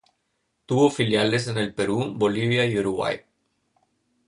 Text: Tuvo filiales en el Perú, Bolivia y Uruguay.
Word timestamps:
Tuvo 0.65 0.89
filiales 0.89 1.47
en 1.47 1.59
el 1.59 1.75
Perú, 1.75 2.15
Bolivia 2.17 2.65
y 2.65 2.75
Uruguay. 2.79 3.21